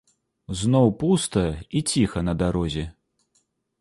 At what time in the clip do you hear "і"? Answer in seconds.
1.81-1.83